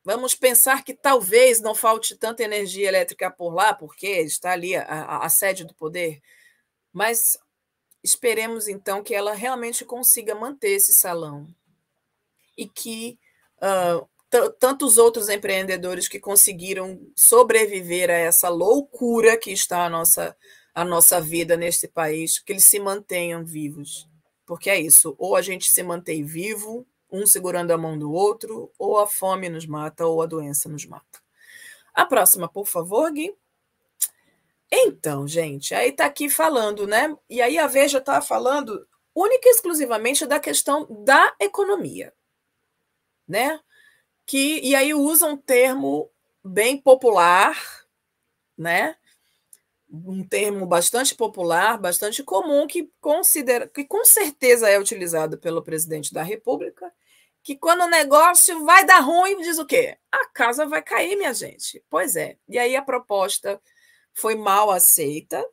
Vamos 0.04 0.36
pensar 0.36 0.84
que 0.84 0.94
talvez 0.94 1.60
não 1.60 1.74
falte 1.74 2.14
tanta 2.14 2.44
energia 2.44 2.86
elétrica 2.86 3.28
por 3.28 3.52
lá, 3.52 3.74
porque 3.74 4.06
está 4.06 4.52
ali 4.52 4.76
a, 4.76 4.84
a, 4.84 5.26
a 5.26 5.28
sede 5.28 5.64
do 5.64 5.74
poder. 5.74 6.22
Mas 6.92 7.36
esperemos 8.04 8.68
então 8.68 9.02
que 9.02 9.12
ela 9.12 9.34
realmente 9.34 9.84
consiga 9.84 10.32
manter 10.32 10.70
esse 10.70 10.94
salão 10.94 11.48
e 12.56 12.66
que 12.66 13.18
uh, 13.58 14.06
tantos 14.58 14.98
outros 14.98 15.28
empreendedores 15.28 16.08
que 16.08 16.18
conseguiram 16.18 17.00
sobreviver 17.14 18.10
a 18.10 18.14
essa 18.14 18.48
loucura 18.48 19.36
que 19.36 19.50
está 19.50 19.86
a 19.86 19.90
nossa, 19.90 20.36
a 20.74 20.84
nossa 20.84 21.20
vida 21.20 21.56
neste 21.56 21.88
país, 21.88 22.38
que 22.38 22.52
eles 22.52 22.64
se 22.64 22.78
mantenham 22.78 23.44
vivos. 23.44 24.08
Porque 24.44 24.70
é 24.70 24.80
isso, 24.80 25.14
ou 25.18 25.34
a 25.34 25.42
gente 25.42 25.70
se 25.70 25.82
mantém 25.82 26.24
vivo, 26.24 26.86
um 27.10 27.26
segurando 27.26 27.72
a 27.72 27.78
mão 27.78 27.98
do 27.98 28.12
outro, 28.12 28.70
ou 28.78 28.98
a 28.98 29.06
fome 29.06 29.48
nos 29.48 29.66
mata, 29.66 30.06
ou 30.06 30.22
a 30.22 30.26
doença 30.26 30.68
nos 30.68 30.84
mata. 30.84 31.20
A 31.94 32.04
próxima, 32.04 32.48
por 32.48 32.66
favor, 32.66 33.10
Gui. 33.10 33.34
Então, 34.70 35.26
gente, 35.26 35.74
aí 35.74 35.90
está 35.90 36.06
aqui 36.06 36.28
falando, 36.28 36.86
né? 36.86 37.16
E 37.30 37.40
aí 37.40 37.56
a 37.56 37.66
Veja 37.66 37.98
está 37.98 38.20
falando 38.20 38.86
única 39.14 39.48
e 39.48 39.52
exclusivamente 39.52 40.26
da 40.26 40.38
questão 40.38 40.86
da 41.04 41.34
economia, 41.40 42.12
né? 43.28 43.60
que 44.26 44.60
e 44.60 44.74
aí 44.74 44.92
usa 44.92 45.26
um 45.26 45.36
termo 45.36 46.10
bem 46.44 46.76
popular, 46.76 47.56
né? 48.58 48.96
Um 49.88 50.26
termo 50.26 50.66
bastante 50.66 51.14
popular, 51.14 51.78
bastante 51.78 52.22
comum 52.24 52.66
que 52.66 52.90
considera 53.00 53.68
que 53.68 53.84
com 53.84 54.04
certeza 54.04 54.68
é 54.68 54.78
utilizado 54.78 55.38
pelo 55.38 55.62
presidente 55.62 56.12
da 56.12 56.24
República, 56.24 56.92
que 57.42 57.56
quando 57.56 57.82
o 57.82 57.88
negócio 57.88 58.64
vai 58.64 58.84
dar 58.84 58.98
ruim, 58.98 59.40
diz 59.40 59.58
o 59.58 59.66
quê? 59.66 59.96
A 60.10 60.26
casa 60.30 60.66
vai 60.66 60.82
cair, 60.82 61.16
minha 61.16 61.32
gente. 61.32 61.82
Pois 61.88 62.16
é. 62.16 62.36
E 62.48 62.58
aí 62.58 62.74
a 62.74 62.82
proposta 62.82 63.60
foi 64.12 64.34
mal 64.34 64.70
aceita. 64.70 65.44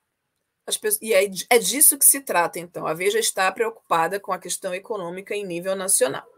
Pessoas, 0.65 0.97
e 1.01 1.13
é, 1.13 1.29
é 1.49 1.59
disso 1.59 1.97
que 1.99 2.05
se 2.05 2.21
trata, 2.21 2.57
então. 2.57 2.87
A 2.87 2.93
Veja 2.93 3.19
está 3.19 3.51
preocupada 3.51 4.19
com 4.19 4.31
a 4.31 4.39
questão 4.39 4.73
econômica 4.73 5.35
em 5.35 5.45
nível 5.45 5.75
nacional. 5.75 6.32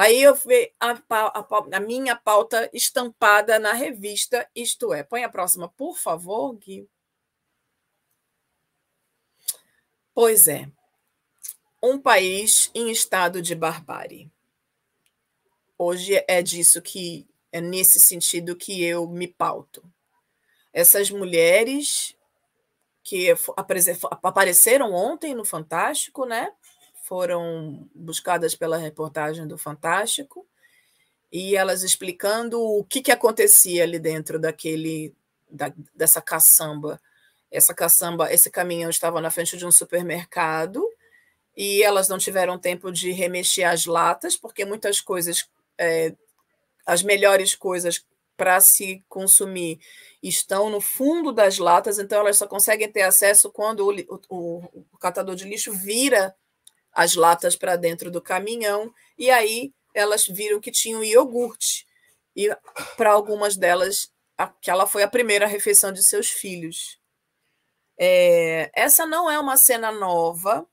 Aí 0.00 0.22
eu 0.22 0.34
vi 0.34 0.72
a, 0.80 0.92
a, 1.10 1.46
a, 1.74 1.78
minha 1.78 2.16
pauta 2.16 2.70
estampada 2.72 3.58
na 3.58 3.74
revista 3.74 4.48
Isto 4.56 4.94
É. 4.94 5.02
Põe 5.02 5.24
a 5.24 5.28
próxima, 5.28 5.68
por 5.68 5.98
favor, 5.98 6.54
Gui. 6.54 6.88
Pois 10.14 10.48
é. 10.48 10.70
Um 11.82 12.00
país 12.00 12.70
em 12.74 12.90
estado 12.90 13.42
de 13.42 13.54
barbárie. 13.54 14.32
Hoje 15.76 16.24
é 16.26 16.40
disso 16.40 16.80
que 16.80 17.28
é 17.52 17.60
nesse 17.60 18.00
sentido 18.00 18.56
que 18.56 18.82
eu 18.82 19.06
me 19.06 19.28
pauto. 19.28 19.84
Essas 20.72 21.10
mulheres 21.10 22.16
que 23.02 23.34
apareceram 24.22 24.94
ontem 24.94 25.34
no 25.34 25.44
Fantástico, 25.44 26.24
né? 26.24 26.50
Foram 27.10 27.90
buscadas 27.92 28.54
pela 28.54 28.76
reportagem 28.76 29.44
do 29.44 29.58
Fantástico 29.58 30.46
e 31.32 31.56
elas 31.56 31.82
explicando 31.82 32.62
o 32.62 32.84
que, 32.84 33.02
que 33.02 33.10
acontecia 33.10 33.82
ali 33.82 33.98
dentro 33.98 34.38
daquele 34.38 35.12
da, 35.50 35.72
dessa 35.92 36.22
caçamba. 36.22 37.00
Essa 37.50 37.74
caçamba, 37.74 38.32
esse 38.32 38.48
caminhão 38.48 38.88
estava 38.88 39.20
na 39.20 39.28
frente 39.28 39.56
de 39.56 39.66
um 39.66 39.72
supermercado 39.72 40.88
e 41.56 41.82
elas 41.82 42.08
não 42.08 42.16
tiveram 42.16 42.56
tempo 42.56 42.92
de 42.92 43.10
remexer 43.10 43.68
as 43.68 43.86
latas, 43.86 44.36
porque 44.36 44.64
muitas 44.64 45.00
coisas, 45.00 45.50
é, 45.76 46.14
as 46.86 47.02
melhores 47.02 47.56
coisas 47.56 48.06
para 48.36 48.60
se 48.60 49.04
consumir 49.08 49.80
estão 50.22 50.70
no 50.70 50.80
fundo 50.80 51.32
das 51.32 51.58
latas, 51.58 51.98
então 51.98 52.20
elas 52.20 52.38
só 52.38 52.46
conseguem 52.46 52.90
ter 52.90 53.02
acesso 53.02 53.50
quando 53.50 53.80
o, 53.80 54.20
o, 54.28 54.84
o 54.92 54.98
catador 54.98 55.34
de 55.34 55.44
lixo 55.44 55.72
vira 55.72 56.36
as 56.92 57.14
latas 57.14 57.56
para 57.56 57.76
dentro 57.76 58.10
do 58.10 58.20
caminhão, 58.20 58.92
e 59.18 59.30
aí 59.30 59.72
elas 59.94 60.26
viram 60.26 60.60
que 60.60 60.70
tinham 60.70 61.04
iogurte. 61.04 61.86
E 62.34 62.48
para 62.96 63.12
algumas 63.12 63.56
delas, 63.56 64.12
aquela 64.36 64.86
foi 64.86 65.02
a 65.02 65.08
primeira 65.08 65.46
refeição 65.46 65.92
de 65.92 66.04
seus 66.04 66.30
filhos. 66.30 66.98
É, 67.98 68.70
essa 68.74 69.04
não 69.04 69.30
é 69.30 69.38
uma 69.38 69.56
cena 69.56 69.92
nova. 69.92 70.66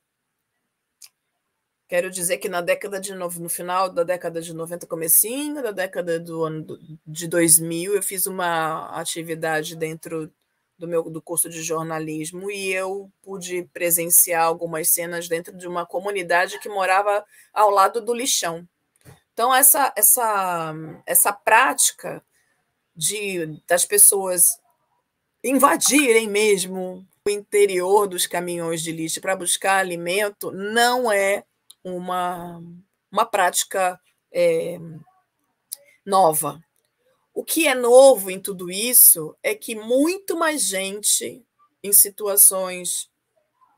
Quero 1.89 2.09
dizer 2.09 2.37
que 2.37 2.49
na 2.49 2.61
década 2.61 2.99
de 2.99 3.13
no, 3.13 3.29
no 3.29 3.49
final 3.49 3.89
da 3.89 4.03
década 4.03 4.41
de 4.41 4.53
90, 4.53 4.85
comecinho 4.87 5.61
da 5.61 5.71
década 5.71 6.19
do 6.19 6.43
ano 6.43 6.65
de 7.05 7.27
2000, 7.27 7.95
eu 7.95 8.03
fiz 8.03 8.25
uma 8.27 8.89
atividade 8.99 9.75
dentro 9.75 10.31
do 10.77 10.87
meu 10.87 11.03
do 11.09 11.21
curso 11.21 11.49
de 11.49 11.63
jornalismo 11.63 12.51
e 12.51 12.71
eu 12.71 13.11
pude 13.21 13.63
presenciar 13.73 14.43
algumas 14.43 14.91
cenas 14.91 15.27
dentro 15.27 15.55
de 15.57 15.67
uma 15.67 15.85
comunidade 15.85 16.59
que 16.59 16.69
morava 16.69 17.25
ao 17.53 17.69
lado 17.69 18.01
do 18.01 18.13
lixão. 18.13 18.67
Então 19.33 19.53
essa 19.53 19.93
essa 19.95 20.73
essa 21.05 21.33
prática 21.33 22.23
de 22.95 23.59
das 23.67 23.85
pessoas 23.85 24.41
invadirem 25.43 26.27
mesmo 26.27 27.07
o 27.25 27.29
interior 27.29 28.07
dos 28.07 28.25
caminhões 28.27 28.81
de 28.81 28.91
lixo 28.91 29.21
para 29.21 29.35
buscar 29.35 29.77
alimento 29.77 30.51
não 30.51 31.11
é 31.11 31.43
uma 31.83 32.61
uma 33.11 33.25
prática 33.25 33.99
é, 34.31 34.77
nova. 36.05 36.61
O 37.37 37.43
que 37.43 37.67
é 37.67 37.75
novo 37.75 38.31
em 38.31 38.39
tudo 38.39 38.71
isso 38.71 39.37
é 39.43 39.53
que 39.53 39.75
muito 39.75 40.35
mais 40.35 40.63
gente 40.63 41.45
em 41.83 41.93
situações 41.93 43.11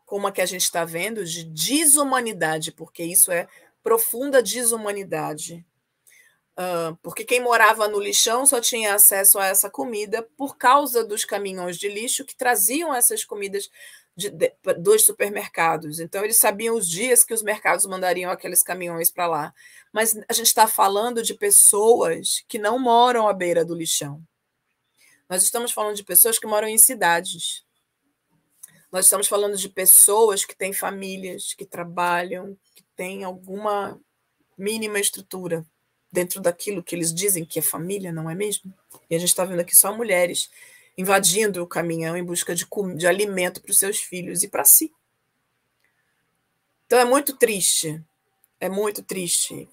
como 0.05 0.27
a 0.27 0.31
que 0.31 0.39
a 0.39 0.45
gente 0.45 0.61
está 0.61 0.85
vendo, 0.85 1.25
de 1.25 1.43
desumanidade, 1.43 2.71
porque 2.71 3.03
isso 3.03 3.33
é 3.33 3.49
profunda 3.83 4.41
desumanidade. 4.41 5.65
Porque 7.03 7.25
quem 7.25 7.41
morava 7.41 7.85
no 7.89 7.99
lixão 7.99 8.45
só 8.45 8.61
tinha 8.61 8.95
acesso 8.95 9.37
a 9.37 9.47
essa 9.47 9.69
comida 9.69 10.25
por 10.37 10.55
causa 10.55 11.03
dos 11.03 11.25
caminhões 11.25 11.77
de 11.77 11.89
lixo 11.89 12.23
que 12.23 12.37
traziam 12.37 12.95
essas 12.95 13.25
comidas 13.25 13.69
de, 14.19 14.29
de, 14.29 14.53
dos 14.77 15.05
supermercados. 15.05 15.99
Então, 15.99 16.23
eles 16.23 16.39
sabiam 16.39 16.75
os 16.75 16.87
dias 16.87 17.23
que 17.23 17.33
os 17.33 17.41
mercados 17.41 17.85
mandariam 17.85 18.29
aqueles 18.29 18.61
caminhões 18.61 19.09
para 19.09 19.25
lá. 19.25 19.53
Mas 19.93 20.15
a 20.27 20.33
gente 20.33 20.47
está 20.47 20.67
falando 20.67 21.23
de 21.23 21.33
pessoas 21.33 22.43
que 22.47 22.59
não 22.59 22.77
moram 22.77 23.27
à 23.27 23.33
beira 23.33 23.63
do 23.63 23.73
lixão. 23.73 24.21
Nós 25.29 25.43
estamos 25.43 25.71
falando 25.71 25.95
de 25.95 26.03
pessoas 26.03 26.37
que 26.37 26.45
moram 26.45 26.67
em 26.67 26.77
cidades. 26.77 27.63
Nós 28.91 29.05
estamos 29.05 29.27
falando 29.27 29.55
de 29.55 29.69
pessoas 29.69 30.43
que 30.43 30.55
têm 30.55 30.73
famílias, 30.73 31.53
que 31.53 31.65
trabalham, 31.65 32.57
que 32.75 32.83
têm 32.95 33.23
alguma 33.23 33.99
mínima 34.57 34.99
estrutura 34.99 35.65
dentro 36.11 36.41
daquilo 36.41 36.83
que 36.83 36.95
eles 36.95 37.13
dizem 37.13 37.45
que 37.45 37.59
é 37.59 37.61
família, 37.61 38.11
não 38.11 38.29
é 38.29 38.35
mesmo? 38.35 38.73
E 39.09 39.15
a 39.15 39.19
gente 39.19 39.29
está 39.29 39.45
vendo 39.45 39.59
aqui 39.59 39.75
só 39.75 39.95
mulheres 39.95 40.49
invadindo 40.97 41.63
o 41.63 41.67
caminhão 41.67 42.17
em 42.17 42.23
busca 42.23 42.53
de, 42.53 42.67
de 42.95 43.07
alimento 43.07 43.61
para 43.61 43.71
os 43.71 43.77
seus 43.77 43.99
filhos 43.99 44.43
e 44.43 44.47
para 44.47 44.65
si. 44.65 44.91
Então 46.85 46.99
é 46.99 47.05
muito 47.05 47.37
triste, 47.37 48.03
é 48.59 48.67
muito 48.67 49.03
triste, 49.03 49.69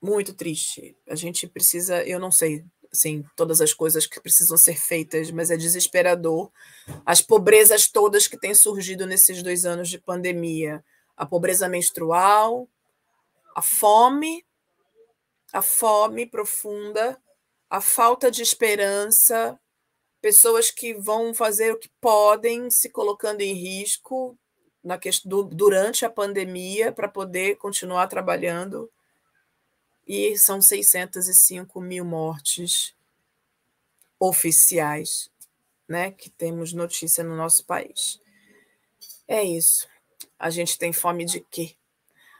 muito 0.00 0.34
triste. 0.34 0.96
A 1.08 1.14
gente 1.14 1.46
precisa, 1.46 2.04
eu 2.04 2.20
não 2.20 2.30
sei, 2.30 2.64
assim, 2.92 3.24
todas 3.34 3.60
as 3.60 3.72
coisas 3.72 4.06
que 4.06 4.20
precisam 4.20 4.56
ser 4.56 4.78
feitas, 4.78 5.30
mas 5.30 5.50
é 5.50 5.56
desesperador 5.56 6.50
as 7.04 7.20
pobrezas 7.22 7.88
todas 7.88 8.26
que 8.26 8.38
têm 8.38 8.54
surgido 8.54 9.06
nesses 9.06 9.42
dois 9.42 9.64
anos 9.64 9.88
de 9.88 9.98
pandemia, 9.98 10.84
a 11.16 11.26
pobreza 11.26 11.68
menstrual, 11.68 12.68
a 13.54 13.62
fome, 13.62 14.44
a 15.52 15.62
fome 15.62 16.26
profunda, 16.26 17.20
a 17.68 17.80
falta 17.80 18.30
de 18.30 18.42
esperança, 18.42 19.58
pessoas 20.20 20.70
que 20.70 20.94
vão 20.94 21.34
fazer 21.34 21.72
o 21.72 21.78
que 21.78 21.88
podem, 22.00 22.70
se 22.70 22.90
colocando 22.90 23.40
em 23.40 23.54
risco, 23.54 24.38
na 24.82 24.98
questão, 24.98 25.44
durante 25.44 26.04
a 26.04 26.10
pandemia 26.10 26.92
para 26.92 27.08
poder 27.08 27.56
continuar 27.56 28.06
trabalhando. 28.06 28.90
E 30.06 30.36
são 30.36 30.60
605 30.60 31.80
mil 31.80 32.04
mortes 32.04 32.94
oficiais, 34.18 35.30
né, 35.88 36.10
que 36.10 36.28
temos 36.28 36.72
notícia 36.72 37.24
no 37.24 37.36
nosso 37.36 37.64
país. 37.64 38.20
É 39.26 39.42
isso. 39.42 39.88
A 40.38 40.50
gente 40.50 40.78
tem 40.78 40.92
fome 40.92 41.24
de 41.24 41.40
quê? 41.40 41.76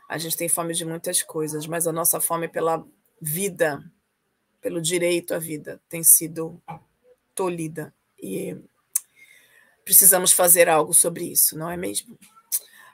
A 0.07 0.17
gente 0.17 0.35
tem 0.35 0.49
fome 0.49 0.73
de 0.73 0.85
muitas 0.85 1.23
coisas, 1.23 1.65
mas 1.65 1.87
a 1.87 1.91
nossa 1.91 2.19
fome 2.19 2.47
pela 2.47 2.85
vida, 3.21 3.81
pelo 4.59 4.81
direito 4.81 5.33
à 5.33 5.39
vida, 5.39 5.81
tem 5.87 6.03
sido 6.03 6.61
tolhida. 7.41 7.91
E 8.21 8.55
precisamos 9.83 10.31
fazer 10.31 10.69
algo 10.69 10.93
sobre 10.93 11.23
isso, 11.25 11.57
não 11.57 11.71
é 11.71 11.75
mesmo? 11.75 12.15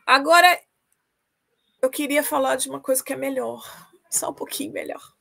Agora, 0.05 0.57
eu 1.81 1.89
queria 1.89 2.23
falar 2.23 2.55
de 2.55 2.69
uma 2.69 2.79
coisa 2.79 3.03
que 3.03 3.11
é 3.11 3.17
melhor, 3.17 3.61
só 4.09 4.29
um 4.29 4.33
pouquinho 4.33 4.71
melhor. 4.71 5.13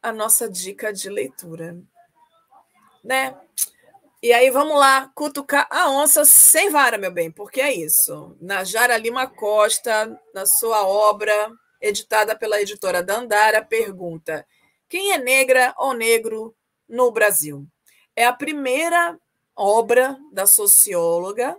A 0.00 0.12
nossa 0.12 0.48
dica 0.48 0.92
de 0.92 1.10
leitura, 1.10 1.76
né? 3.02 3.36
E 4.22 4.32
aí 4.32 4.50
vamos 4.50 4.78
lá 4.78 5.10
cutucar 5.12 5.66
a 5.68 5.90
onça 5.90 6.24
sem 6.24 6.70
vara, 6.70 6.96
meu 6.96 7.10
bem, 7.10 7.28
porque 7.28 7.60
é 7.60 7.74
isso. 7.74 8.36
Najara 8.40 8.96
Lima 8.96 9.26
Costa, 9.26 10.16
na 10.32 10.46
sua 10.46 10.86
obra, 10.86 11.50
editada 11.80 12.36
pela 12.36 12.62
editora 12.62 13.02
Dandara, 13.02 13.64
pergunta: 13.64 14.46
quem 14.88 15.12
é 15.12 15.18
negra 15.18 15.74
ou 15.76 15.92
negro 15.92 16.54
no 16.88 17.10
Brasil? 17.10 17.66
É 18.14 18.24
a 18.24 18.32
primeira 18.32 19.18
obra 19.54 20.18
da 20.32 20.46
socióloga 20.46 21.56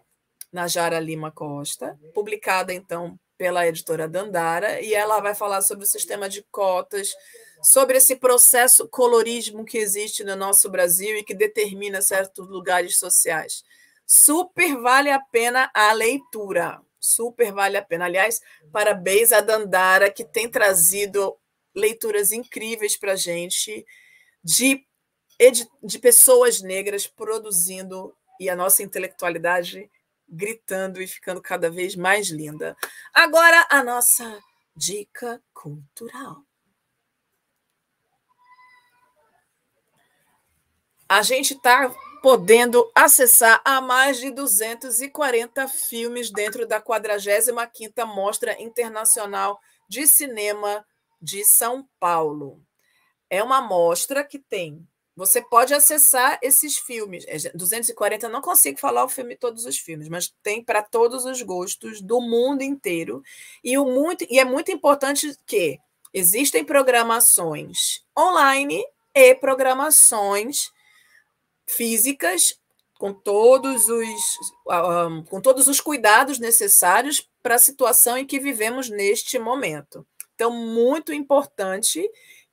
Najara 0.51 0.99
Lima 0.99 1.31
Costa, 1.31 1.99
publicada 2.13 2.73
então 2.73 3.19
pela 3.37 3.67
editora 3.67 4.07
Dandara, 4.07 4.81
e 4.81 4.93
ela 4.93 5.19
vai 5.19 5.35
falar 5.35 5.61
sobre 5.61 5.85
o 5.85 5.87
sistema 5.87 6.27
de 6.27 6.43
cotas, 6.51 7.13
sobre 7.61 7.97
esse 7.97 8.15
processo 8.15 8.87
colorismo 8.87 9.63
que 9.63 9.77
existe 9.77 10.23
no 10.23 10.35
nosso 10.35 10.69
Brasil 10.69 11.17
e 11.17 11.23
que 11.23 11.35
determina 11.35 12.01
certos 12.01 12.47
lugares 12.47 12.97
sociais. 12.97 13.63
Super 14.05 14.77
vale 14.77 15.11
a 15.11 15.19
pena 15.19 15.69
a 15.73 15.91
leitura. 15.93 16.81
Super 16.99 17.51
vale 17.51 17.77
a 17.77 17.81
pena. 17.83 18.05
Aliás, 18.05 18.41
parabéns 18.71 19.31
a 19.31 19.41
Dandara, 19.41 20.09
que 20.09 20.23
tem 20.23 20.49
trazido 20.49 21.37
leituras 21.75 22.31
incríveis 22.31 22.97
para 22.97 23.13
a 23.13 23.17
gente 23.17 23.85
de, 24.43 24.86
de 25.83 25.99
pessoas 25.99 26.61
negras 26.61 27.05
produzindo 27.05 28.15
e 28.39 28.49
a 28.49 28.55
nossa 28.55 28.81
intelectualidade 28.83 29.89
gritando 30.27 31.01
e 31.01 31.07
ficando 31.07 31.41
cada 31.41 31.69
vez 31.69 31.95
mais 31.95 32.29
linda. 32.29 32.75
Agora, 33.13 33.65
a 33.69 33.83
nossa 33.83 34.41
dica 34.75 35.41
cultural. 35.53 36.43
A 41.09 41.21
gente 41.21 41.53
está 41.53 41.89
podendo 42.21 42.91
acessar 42.93 43.61
a 43.63 43.79
mais 43.79 44.17
de 44.17 44.29
240 44.31 45.67
filmes 45.69 46.29
dentro 46.29 46.67
da 46.67 46.81
45ª 46.81 48.05
Mostra 48.05 48.61
Internacional 48.61 49.61
de 49.87 50.05
Cinema 50.05 50.85
de 51.21 51.45
São 51.45 51.87
Paulo. 51.99 52.61
É 53.29 53.41
uma 53.41 53.61
mostra 53.61 54.23
que 54.23 54.37
tem 54.37 54.85
você 55.17 55.41
pode 55.41 55.73
acessar 55.73 56.37
esses 56.43 56.77
filmes. 56.77 57.25
240, 57.55 58.29
não 58.29 58.39
consigo 58.39 58.79
falar 58.79 59.03
o 59.03 59.09
filme 59.09 59.35
todos 59.35 59.65
os 59.65 59.75
filmes, 59.79 60.07
mas 60.07 60.31
tem 60.43 60.63
para 60.63 60.83
todos 60.83 61.25
os 61.25 61.41
gostos 61.41 61.99
do 62.01 62.21
mundo 62.21 62.61
inteiro. 62.61 63.23
E, 63.63 63.75
o 63.79 63.85
muito, 63.85 64.27
e 64.29 64.39
é 64.39 64.45
muito 64.45 64.71
importante 64.71 65.35
que 65.47 65.79
existem 66.13 66.63
programações 66.63 68.05
online 68.15 68.85
e 69.11 69.33
programações 69.33 70.71
físicas 71.65 72.59
com 72.99 73.11
todos 73.11 73.89
os, 73.89 74.37
um, 74.67 75.23
com 75.23 75.41
todos 75.41 75.67
os 75.67 75.81
cuidados 75.81 76.37
necessários 76.37 77.27
para 77.41 77.55
a 77.55 77.59
situação 77.59 78.19
em 78.19 78.25
que 78.25 78.39
vivemos 78.39 78.87
neste 78.87 79.39
momento. 79.39 80.05
Então, 80.35 80.51
muito 80.51 81.11
importante 81.11 82.07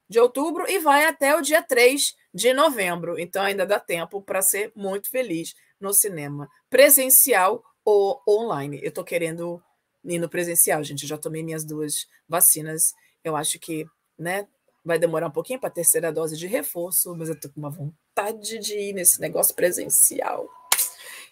de 0.07 0.19
outubro 0.19 0.69
e 0.69 0.79
vai 0.79 1.05
até 1.05 1.35
o 1.35 1.41
dia 1.41 1.61
3 1.61 2.15
de 2.33 2.53
novembro. 2.53 3.19
Então 3.19 3.43
ainda 3.43 3.65
dá 3.65 3.79
tempo 3.79 4.21
para 4.21 4.41
ser 4.41 4.71
muito 4.75 5.09
feliz 5.09 5.53
no 5.79 5.93
cinema, 5.93 6.49
presencial 6.69 7.63
ou 7.83 8.21
online. 8.27 8.79
Eu 8.81 8.89
estou 8.89 9.03
querendo 9.03 9.61
e 10.03 10.17
no 10.17 10.29
presencial, 10.29 10.83
gente. 10.83 11.07
já 11.07 11.17
tomei 11.17 11.43
minhas 11.43 11.63
duas 11.63 12.07
vacinas. 12.27 12.93
Eu 13.23 13.35
acho 13.35 13.59
que, 13.59 13.85
né, 14.17 14.47
vai 14.83 14.97
demorar 14.97 15.27
um 15.27 15.31
pouquinho 15.31 15.59
para 15.59 15.69
a 15.69 15.73
terceira 15.73 16.12
dose 16.12 16.38
de 16.38 16.47
reforço, 16.47 17.15
mas 17.15 17.29
eu 17.29 17.39
tô 17.39 17.49
com 17.49 17.59
uma 17.59 17.69
vontade 17.69 18.59
de 18.59 18.77
ir 18.77 18.93
nesse 18.93 19.19
negócio 19.19 19.53
presencial. 19.55 20.47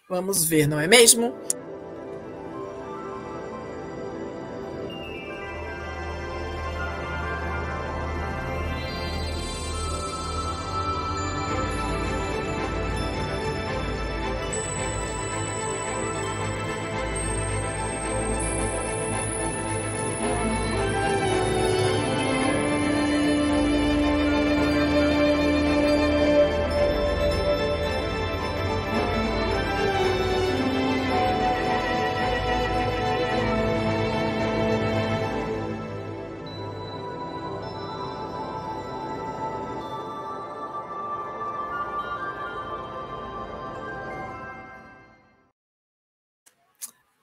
Vamos 0.10 0.46
ver, 0.46 0.68
não 0.68 0.80
é 0.80 0.88
mesmo? 0.88 1.34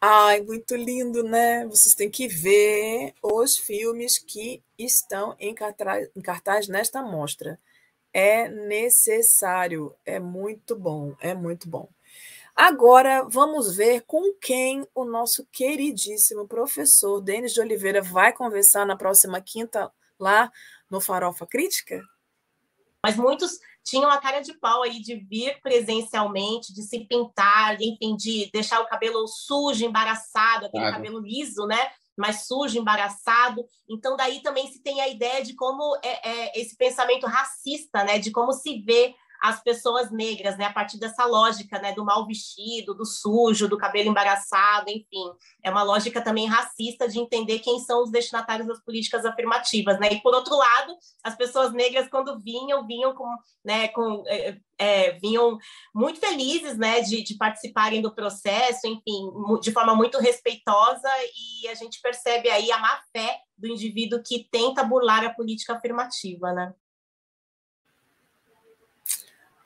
Ai, 0.06 0.42
muito 0.42 0.76
lindo, 0.76 1.22
né? 1.22 1.66
Vocês 1.66 1.94
têm 1.94 2.10
que 2.10 2.28
ver 2.28 3.14
os 3.22 3.56
filmes 3.56 4.18
que 4.18 4.62
estão 4.78 5.34
em 5.40 5.54
cartaz, 5.54 6.10
em 6.14 6.20
cartaz 6.20 6.68
nesta 6.68 7.02
mostra. 7.02 7.58
É 8.12 8.46
necessário, 8.48 9.96
é 10.04 10.20
muito 10.20 10.76
bom, 10.76 11.14
é 11.22 11.34
muito 11.34 11.70
bom. 11.70 11.88
Agora 12.54 13.26
vamos 13.30 13.76
ver 13.76 14.02
com 14.02 14.34
quem 14.34 14.86
o 14.94 15.06
nosso 15.06 15.46
queridíssimo 15.50 16.46
professor 16.46 17.22
Denis 17.22 17.54
de 17.54 17.62
Oliveira 17.62 18.02
vai 18.02 18.30
conversar 18.34 18.86
na 18.86 18.96
próxima 18.96 19.40
quinta 19.40 19.90
lá 20.20 20.52
no 20.90 21.00
Farofa 21.00 21.46
Crítica. 21.46 22.02
Mas 23.04 23.16
muitos 23.16 23.58
tinham 23.84 24.10
a 24.10 24.16
cara 24.16 24.40
de 24.40 24.54
pau 24.54 24.82
aí 24.82 24.98
de 24.98 25.14
vir 25.14 25.60
presencialmente, 25.60 26.72
de 26.72 26.82
se 26.82 27.00
pintar, 27.00 27.76
enfim, 27.78 28.16
de 28.16 28.48
deixar 28.50 28.80
o 28.80 28.86
cabelo 28.86 29.28
sujo, 29.28 29.84
embaraçado, 29.84 30.64
aquele 30.64 30.84
claro. 30.84 30.96
cabelo 30.96 31.20
liso, 31.20 31.66
né? 31.66 31.90
Mas 32.16 32.46
sujo, 32.46 32.78
embaraçado. 32.78 33.62
Então, 33.86 34.16
daí 34.16 34.40
também 34.40 34.68
se 34.68 34.82
tem 34.82 35.02
a 35.02 35.08
ideia 35.08 35.44
de 35.44 35.54
como 35.54 35.98
é, 36.02 36.30
é 36.30 36.58
esse 36.58 36.78
pensamento 36.78 37.26
racista, 37.26 38.02
né? 38.04 38.18
De 38.18 38.30
como 38.30 38.54
se 38.54 38.78
vê 38.78 39.14
as 39.44 39.62
pessoas 39.62 40.10
negras, 40.10 40.56
né, 40.56 40.64
a 40.64 40.72
partir 40.72 40.98
dessa 40.98 41.26
lógica, 41.26 41.78
né, 41.78 41.92
do 41.92 42.02
mal 42.02 42.26
vestido, 42.26 42.94
do 42.94 43.04
sujo, 43.04 43.68
do 43.68 43.76
cabelo 43.76 44.08
embaraçado, 44.08 44.88
enfim, 44.88 45.30
é 45.62 45.70
uma 45.70 45.82
lógica 45.82 46.22
também 46.22 46.46
racista 46.46 47.06
de 47.06 47.18
entender 47.18 47.58
quem 47.58 47.78
são 47.78 48.02
os 48.02 48.10
destinatários 48.10 48.66
das 48.66 48.82
políticas 48.82 49.22
afirmativas, 49.26 50.00
né, 50.00 50.14
e 50.14 50.22
por 50.22 50.34
outro 50.34 50.56
lado, 50.56 50.96
as 51.22 51.36
pessoas 51.36 51.74
negras 51.74 52.08
quando 52.08 52.40
vinham, 52.40 52.86
vinham 52.86 53.14
com, 53.14 53.28
né, 53.62 53.88
com 53.88 54.24
é, 54.26 54.56
é, 54.78 55.12
vinham 55.18 55.58
muito 55.94 56.20
felizes, 56.20 56.78
né, 56.78 57.02
de, 57.02 57.22
de 57.22 57.36
participarem 57.36 58.00
do 58.00 58.14
processo, 58.14 58.86
enfim, 58.86 59.30
de 59.60 59.70
forma 59.72 59.94
muito 59.94 60.18
respeitosa, 60.18 61.08
e 61.62 61.68
a 61.68 61.74
gente 61.74 62.00
percebe 62.00 62.48
aí 62.48 62.72
a 62.72 62.78
má 62.78 62.98
fé 63.14 63.40
do 63.58 63.68
indivíduo 63.68 64.22
que 64.24 64.48
tenta 64.50 64.82
burlar 64.82 65.22
a 65.22 65.34
política 65.34 65.74
afirmativa, 65.74 66.50
né. 66.54 66.72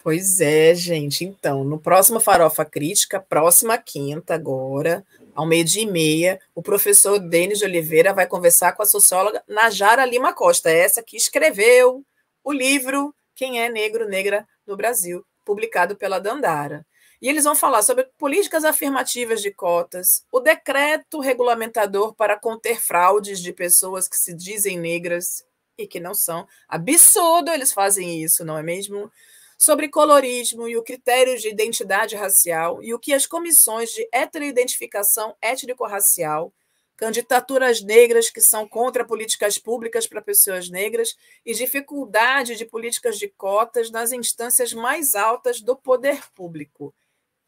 Pois 0.03 0.41
é, 0.41 0.75
gente. 0.75 1.25
Então, 1.25 1.65
no 1.65 1.79
próximo 1.79 2.21
Farofa 2.21 2.65
Crítica, 2.65 3.21
próxima 3.21 3.77
quinta, 3.77 4.35
agora, 4.35 5.05
ao 5.35 5.45
meio-dia 5.45 5.83
e 5.83 5.87
meia, 5.91 6.41
o 6.55 6.63
professor 6.63 7.19
Denis 7.19 7.59
de 7.59 7.65
Oliveira 7.65 8.15
vai 8.15 8.27
conversar 8.27 8.73
com 8.73 8.83
a 8.83 8.87
socióloga 8.87 9.43
Najara 9.47 10.05
Lima 10.05 10.33
Costa, 10.33 10.71
essa 10.71 11.03
que 11.03 11.17
escreveu 11.17 12.05
o 12.45 12.53
livro 12.53 13.15
Quem 13.35 13.61
é 13.61 13.69
Negro, 13.69 14.09
Negra 14.09 14.47
no 14.67 14.77
Brasil, 14.77 15.25
publicado 15.45 15.97
pela 15.97 16.21
Dandara. 16.21 16.87
E 17.21 17.29
eles 17.29 17.43
vão 17.43 17.57
falar 17.57 17.83
sobre 17.83 18.05
políticas 18.17 18.65
afirmativas 18.65 19.43
de 19.43 19.51
cotas, 19.51 20.25
o 20.31 20.39
decreto 20.39 21.19
regulamentador 21.19 22.15
para 22.15 22.39
conter 22.39 22.81
fraudes 22.81 23.41
de 23.41 23.53
pessoas 23.53 24.07
que 24.07 24.17
se 24.17 24.33
dizem 24.33 24.79
negras 24.79 25.45
e 25.77 25.87
que 25.87 25.99
não 25.99 26.15
são. 26.15 26.47
Absurdo 26.69 27.51
eles 27.51 27.73
fazem 27.73 28.23
isso, 28.23 28.45
não 28.45 28.57
é 28.57 28.63
mesmo? 28.63 29.11
Sobre 29.61 29.88
colorismo 29.88 30.68
e 30.68 30.77
o 30.77 30.85
critério 30.85 31.37
de 31.37 31.49
identidade 31.49 32.14
racial 32.14 32.81
e 32.81 32.94
o 32.94 32.99
que 32.99 33.12
as 33.12 33.27
comissões 33.27 33.90
de 33.90 34.09
heteroidentificação 34.12 35.35
étnico-racial, 35.42 36.55
candidaturas 36.97 37.83
negras 37.83 38.31
que 38.31 38.40
são 38.40 38.68
contra 38.68 39.05
políticas 39.05 39.59
públicas 39.59 40.07
para 40.07 40.23
pessoas 40.23 40.71
negras 40.71 41.16
e 41.44 41.53
dificuldade 41.55 42.55
de 42.55 42.64
políticas 42.64 43.18
de 43.18 43.27
cotas 43.29 43.90
nas 43.90 44.12
instâncias 44.12 44.73
mais 44.73 45.16
altas 45.16 45.61
do 45.61 45.77
poder 45.77 46.21
público. 46.37 46.94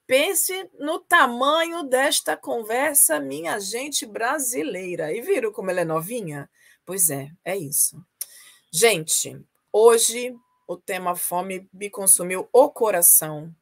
Pense 0.04 0.68
no 0.80 0.98
tamanho 0.98 1.84
desta 1.84 2.36
conversa, 2.36 3.20
minha 3.20 3.60
gente 3.60 4.04
brasileira. 4.04 5.12
E 5.12 5.20
viram 5.20 5.52
como 5.52 5.70
ela 5.70 5.82
é 5.82 5.84
novinha? 5.84 6.50
Pois 6.84 7.08
é, 7.08 7.30
é 7.44 7.56
isso. 7.56 8.04
Gente, 8.72 9.40
hoje 9.72 10.34
o 10.70 10.76
tema 10.76 11.16
fome 11.16 11.68
me 11.72 11.90
consumiu 11.90 12.48
o 12.52 12.70
coração 12.70 13.52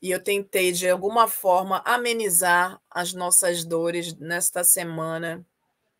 e 0.00 0.12
eu 0.12 0.22
tentei, 0.22 0.70
de 0.70 0.88
alguma 0.88 1.26
forma, 1.26 1.82
amenizar 1.84 2.80
as 2.88 3.12
nossas 3.12 3.64
dores 3.64 4.14
nesta 4.14 4.62
semana 4.62 5.44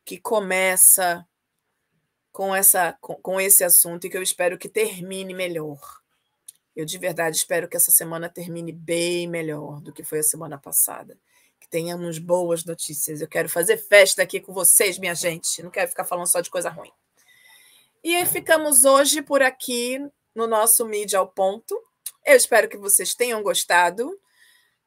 que 0.04 0.20
começa 0.20 1.26
com, 2.30 2.54
essa, 2.54 2.96
com, 3.00 3.16
com 3.16 3.40
esse 3.40 3.64
assunto 3.64 4.06
e 4.06 4.10
que 4.10 4.16
eu 4.16 4.22
espero 4.22 4.56
que 4.56 4.68
termine 4.68 5.34
melhor. 5.34 5.80
Eu 6.76 6.84
de 6.84 6.96
verdade 6.96 7.36
espero 7.36 7.68
que 7.68 7.76
essa 7.76 7.90
semana 7.90 8.28
termine 8.28 8.70
bem 8.70 9.26
melhor 9.26 9.80
do 9.80 9.92
que 9.92 10.04
foi 10.04 10.20
a 10.20 10.22
semana 10.22 10.56
passada. 10.56 11.18
Que 11.58 11.68
tenhamos 11.68 12.20
boas 12.20 12.64
notícias. 12.64 13.20
Eu 13.20 13.26
quero 13.26 13.48
fazer 13.48 13.78
festa 13.78 14.22
aqui 14.22 14.38
com 14.38 14.52
vocês, 14.52 14.96
minha 14.96 15.14
gente. 15.16 15.60
Não 15.60 15.72
quero 15.72 15.88
ficar 15.88 16.04
falando 16.04 16.28
só 16.28 16.40
de 16.40 16.50
coisa 16.50 16.70
ruim. 16.70 16.92
E 18.04 18.14
aí 18.14 18.24
ficamos 18.24 18.84
hoje 18.84 19.20
por 19.20 19.42
aqui 19.42 20.00
no 20.36 20.46
nosso 20.46 20.84
Mídia 20.84 21.18
ao 21.18 21.26
Ponto. 21.26 21.74
Eu 22.24 22.36
espero 22.36 22.68
que 22.68 22.76
vocês 22.76 23.14
tenham 23.14 23.42
gostado. 23.42 24.16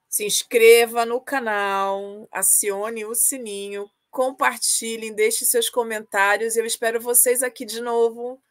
Se 0.07 0.23
inscreva 0.23 1.05
no 1.05 1.19
canal, 1.19 2.27
acione 2.31 3.03
o 3.03 3.15
sininho, 3.15 3.89
compartilhem, 4.11 5.13
deixe 5.13 5.45
seus 5.45 5.69
comentários. 5.69 6.55
Eu 6.55 6.65
espero 6.65 7.01
vocês 7.01 7.41
aqui 7.41 7.65
de 7.65 7.81
novo 7.81 8.41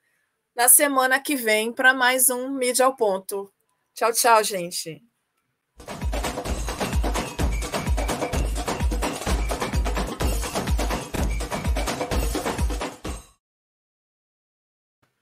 na 0.54 0.68
semana 0.68 1.20
que 1.20 1.36
vem 1.36 1.72
para 1.72 1.94
mais 1.94 2.30
um 2.30 2.50
Mídia 2.50 2.84
ao 2.84 2.96
Ponto. 2.96 3.52
Tchau, 3.94 4.12
tchau, 4.12 4.42
gente. 4.42 5.02